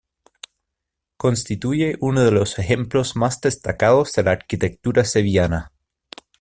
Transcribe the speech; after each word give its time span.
Constituye 1.15 1.95
uno 1.99 2.23
de 2.23 2.31
los 2.31 2.57
ejemplos 2.57 3.15
más 3.15 3.39
destacados 3.39 4.11
de 4.13 4.23
la 4.23 4.31
arquitectura 4.31 5.05
sevillana. 5.05 5.73